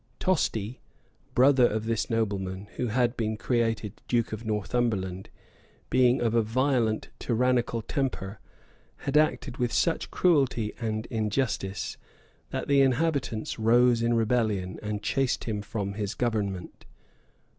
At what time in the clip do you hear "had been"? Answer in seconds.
2.87-3.37